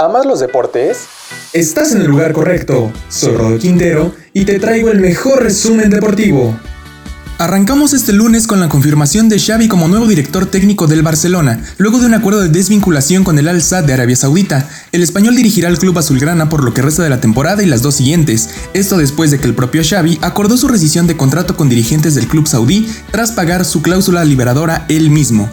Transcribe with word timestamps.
¿Amas 0.00 0.26
los 0.26 0.38
deportes? 0.38 1.06
Estás 1.52 1.90
en 1.90 2.02
el 2.02 2.06
lugar 2.06 2.32
correcto. 2.32 2.92
Soy 3.08 3.34
Rodo 3.34 3.58
Quintero 3.58 4.14
y 4.32 4.44
te 4.44 4.60
traigo 4.60 4.90
el 4.90 5.00
mejor 5.00 5.42
resumen 5.42 5.90
deportivo. 5.90 6.56
Arrancamos 7.38 7.92
este 7.92 8.12
lunes 8.12 8.46
con 8.46 8.60
la 8.60 8.68
confirmación 8.68 9.28
de 9.28 9.40
Xavi 9.40 9.66
como 9.66 9.88
nuevo 9.88 10.06
director 10.06 10.46
técnico 10.46 10.86
del 10.86 11.02
Barcelona, 11.02 11.64
luego 11.78 11.98
de 11.98 12.06
un 12.06 12.14
acuerdo 12.14 12.40
de 12.40 12.48
desvinculación 12.48 13.24
con 13.24 13.40
el 13.40 13.48
Al-Sadd 13.48 13.86
de 13.86 13.94
Arabia 13.94 14.14
Saudita. 14.14 14.68
El 14.92 15.02
español 15.02 15.34
dirigirá 15.34 15.66
al 15.66 15.80
club 15.80 15.98
azulgrana 15.98 16.48
por 16.48 16.62
lo 16.62 16.72
que 16.72 16.82
resta 16.82 17.02
de 17.02 17.10
la 17.10 17.20
temporada 17.20 17.64
y 17.64 17.66
las 17.66 17.82
dos 17.82 17.96
siguientes, 17.96 18.50
esto 18.74 18.98
después 18.98 19.32
de 19.32 19.40
que 19.40 19.46
el 19.48 19.54
propio 19.54 19.82
Xavi 19.84 20.20
acordó 20.22 20.56
su 20.56 20.68
rescisión 20.68 21.08
de 21.08 21.16
contrato 21.16 21.56
con 21.56 21.68
dirigentes 21.68 22.14
del 22.14 22.28
club 22.28 22.46
saudí 22.46 22.88
tras 23.10 23.32
pagar 23.32 23.64
su 23.64 23.82
cláusula 23.82 24.24
liberadora 24.24 24.84
él 24.88 25.10
mismo. 25.10 25.50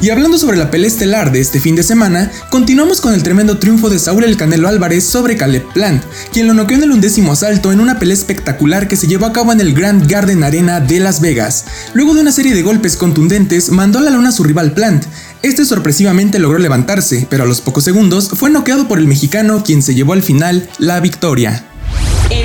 Y 0.00 0.10
hablando 0.10 0.38
sobre 0.38 0.56
la 0.56 0.70
pelea 0.70 0.86
estelar 0.86 1.32
de 1.32 1.40
este 1.40 1.58
fin 1.60 1.74
de 1.74 1.82
semana, 1.82 2.30
continuamos 2.50 3.00
con 3.00 3.14
el 3.14 3.22
tremendo 3.22 3.58
triunfo 3.58 3.90
de 3.90 3.98
Saúl 3.98 4.22
El 4.22 4.36
Canelo 4.36 4.68
Álvarez 4.68 5.04
sobre 5.04 5.36
Caleb 5.36 5.64
Plant, 5.72 6.04
quien 6.32 6.46
lo 6.46 6.54
noqueó 6.54 6.76
en 6.76 6.84
el 6.84 6.92
undécimo 6.92 7.32
asalto 7.32 7.72
en 7.72 7.80
una 7.80 7.98
pelea 7.98 8.14
espectacular 8.14 8.86
que 8.86 8.96
se 8.96 9.08
llevó 9.08 9.26
a 9.26 9.32
cabo 9.32 9.52
en 9.52 9.60
el 9.60 9.74
Grand 9.74 10.08
Garden 10.08 10.44
Arena 10.44 10.78
de 10.78 11.00
Las 11.00 11.20
Vegas. 11.20 11.64
Luego 11.94 12.14
de 12.14 12.20
una 12.20 12.32
serie 12.32 12.54
de 12.54 12.62
golpes 12.62 12.96
contundentes, 12.96 13.70
mandó 13.70 13.98
a 13.98 14.02
la 14.02 14.10
luna 14.10 14.28
a 14.28 14.32
su 14.32 14.44
rival 14.44 14.72
Plant. 14.72 15.04
Este 15.42 15.64
sorpresivamente 15.64 16.38
logró 16.38 16.58
levantarse, 16.58 17.26
pero 17.28 17.42
a 17.42 17.46
los 17.46 17.60
pocos 17.60 17.82
segundos 17.82 18.28
fue 18.28 18.50
noqueado 18.50 18.86
por 18.86 18.98
el 18.98 19.08
mexicano 19.08 19.64
quien 19.64 19.82
se 19.82 19.94
llevó 19.94 20.12
al 20.12 20.22
final 20.22 20.68
la 20.78 21.00
victoria. 21.00 21.71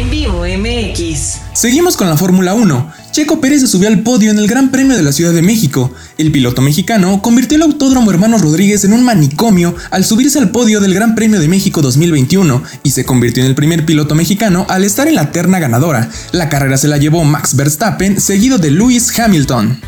En 0.08 0.12
vivo 0.12 0.46
MX. 0.46 1.40
Seguimos 1.54 1.98
con 1.98 2.08
la 2.08 2.16
Fórmula 2.16 2.54
1. 2.54 2.94
Checo 3.12 3.42
Pérez 3.42 3.60
se 3.60 3.68
subió 3.68 3.90
al 3.90 4.04
podio 4.04 4.32
en 4.32 4.38
el 4.38 4.48
Gran 4.48 4.72
Premio 4.72 4.96
de 4.96 5.04
la 5.04 5.12
Ciudad 5.12 5.34
de 5.34 5.42
México. 5.42 5.92
El 6.18 6.32
piloto 6.32 6.62
mexicano 6.62 7.22
convirtió 7.22 7.58
el 7.58 7.64
Autódromo 7.64 8.10
Hermanos 8.10 8.42
Rodríguez 8.42 8.86
en 8.86 8.94
un 8.94 9.04
manicomio 9.04 9.76
al 9.92 10.06
subirse 10.06 10.40
al 10.40 10.52
podio 10.52 10.80
del 10.80 10.94
Gran 10.94 11.14
Premio 11.14 11.42
de 11.42 11.50
México 11.50 11.82
2021 11.82 12.64
y 12.84 12.92
se 12.92 13.04
convirtió 13.04 13.44
en 13.44 13.50
el 13.50 13.56
primer 13.56 13.86
piloto 13.86 14.16
mexicano 14.16 14.66
al 14.70 14.86
estar 14.86 15.10
en 15.10 15.16
la 15.16 15.32
terna 15.32 15.60
ganadora. 15.60 16.10
La 16.32 16.48
carrera 16.48 16.78
se 16.78 16.88
la 16.88 16.98
llevó 16.98 17.26
Max 17.26 17.58
Verstappen, 17.58 18.22
seguido 18.22 18.60
de 18.60 18.72
Lewis 18.72 19.12
Hamilton. 19.20 19.82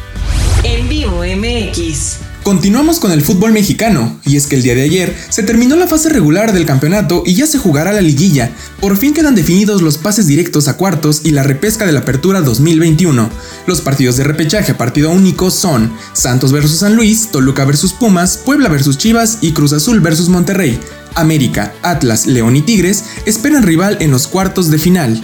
En 0.66 0.89
vivo 0.89 1.23
MX. 1.23 2.28
Continuamos 2.44 3.00
con 3.00 3.12
el 3.12 3.22
fútbol 3.22 3.52
mexicano, 3.52 4.18
y 4.26 4.38
es 4.38 4.48
que 4.48 4.56
el 4.56 4.64
día 4.64 4.73
de 4.73 4.82
ayer 4.82 5.16
se 5.30 5.44
terminó 5.44 5.76
la 5.76 5.88
fase 5.88 6.09
regular 6.09 6.54
del 6.54 6.66
campeonato 6.66 7.22
y 7.26 7.36
ya 7.36 7.45
se 7.45 7.59
jugará 7.59 7.92
la 7.92 8.02
liguilla. 8.02 8.52
Por 8.80 8.98
fin 8.98 9.14
quedan 9.14 9.36
definidos 9.36 9.82
los 9.82 9.98
pases 9.98 10.26
directos 10.26 10.67
a 10.67 10.78
cuartos 10.78 11.22
y 11.26 11.32
la 11.32 11.44
repesca 11.44 11.86
de 11.86 11.92
la 11.92 12.00
apertura 12.00 12.42
2021. 12.42 13.30
Los 13.67 13.82
partidos 13.82 14.17
de 14.17 14.23
repechaje 14.23 14.72
a 14.72 14.78
partido 14.78 15.12
único 15.12 15.52
son 15.52 15.92
Santos 16.14 16.52
vs 16.52 16.80
San 16.80 16.95
Luis, 16.95 17.30
Toluca 17.32 17.66
vs 17.66 17.94
Pumas, 18.00 18.38
Puebla 18.38 18.70
vs 18.70 18.98
Chivas 18.98 19.40
y 19.42 19.52
Cruz 19.52 19.73
Azul 19.73 20.00
vs 20.00 20.30
Monterrey. 20.30 20.80
América, 21.16 21.73
Atlas, 21.84 22.26
León 22.26 22.56
y 22.56 22.62
Tigres 22.62 23.04
esperan 23.26 23.64
rival 23.64 23.98
en 24.00 24.12
los 24.12 24.28
cuartos 24.28 24.72
de 24.72 24.80
final. 24.80 25.22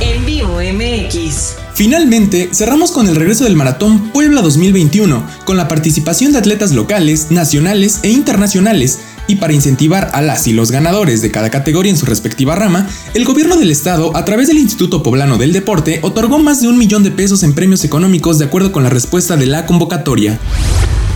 En 0.00 0.24
vivo 0.24 0.60
MX. 0.60 1.67
Finalmente, 1.78 2.50
cerramos 2.52 2.90
con 2.90 3.06
el 3.06 3.14
regreso 3.14 3.44
del 3.44 3.54
Maratón 3.54 4.10
Puebla 4.10 4.42
2021, 4.42 5.24
con 5.44 5.56
la 5.56 5.68
participación 5.68 6.32
de 6.32 6.38
atletas 6.38 6.72
locales, 6.72 7.30
nacionales 7.30 8.00
e 8.02 8.10
internacionales, 8.10 8.98
y 9.28 9.36
para 9.36 9.52
incentivar 9.52 10.10
a 10.12 10.20
las 10.20 10.48
y 10.48 10.52
los 10.52 10.72
ganadores 10.72 11.22
de 11.22 11.30
cada 11.30 11.50
categoría 11.50 11.92
en 11.92 11.96
su 11.96 12.04
respectiva 12.04 12.56
rama, 12.56 12.88
el 13.14 13.24
gobierno 13.24 13.56
del 13.56 13.70
estado, 13.70 14.16
a 14.16 14.24
través 14.24 14.48
del 14.48 14.58
Instituto 14.58 15.04
Poblano 15.04 15.38
del 15.38 15.52
Deporte, 15.52 16.00
otorgó 16.02 16.40
más 16.40 16.60
de 16.60 16.66
un 16.66 16.78
millón 16.78 17.04
de 17.04 17.12
pesos 17.12 17.44
en 17.44 17.54
premios 17.54 17.84
económicos 17.84 18.40
de 18.40 18.46
acuerdo 18.46 18.72
con 18.72 18.82
la 18.82 18.90
respuesta 18.90 19.36
de 19.36 19.46
la 19.46 19.64
convocatoria. 19.64 20.36